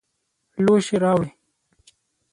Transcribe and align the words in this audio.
لوښي 0.63 0.97
راوړئ 1.03 1.31